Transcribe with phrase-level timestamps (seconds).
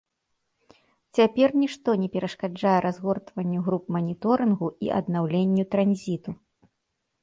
[1.19, 6.31] Цяпер нішто не перашкаджае разгортванню груп маніторынгу і аднаўленню транзіту.